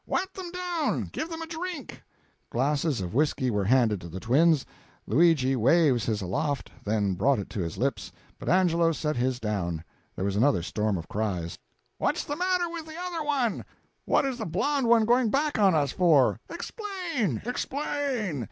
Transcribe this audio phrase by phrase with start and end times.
[0.07, 1.09] Wet them down!
[1.11, 2.01] Give them a drink!"
[2.49, 4.65] Glasses of whisky were handed to the twins.
[5.05, 9.83] Luigi waved his aloft, then brought it to his lips; but Angelo set his down.
[10.15, 11.59] There was another storm of cries:
[11.99, 13.63] "What's the matter with the other one?"
[14.05, 17.43] "What is the blond one going back on us for?" "Explain!
[17.45, 18.39] Explain!"